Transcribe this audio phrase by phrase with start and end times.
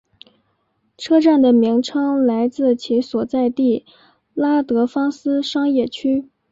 [0.97, 3.85] 车站的名称来自其所在地
[4.33, 6.27] 拉德芳斯商业区。